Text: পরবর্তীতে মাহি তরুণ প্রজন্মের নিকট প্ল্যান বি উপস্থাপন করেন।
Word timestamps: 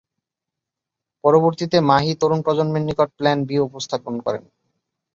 পরবর্তীতে 1.23 1.77
মাহি 1.89 2.11
তরুণ 2.21 2.39
প্রজন্মের 2.45 2.83
নিকট 2.87 3.09
প্ল্যান 3.17 3.39
বি 3.47 3.55
উপস্থাপন 3.67 4.13
করেন। 4.25 4.43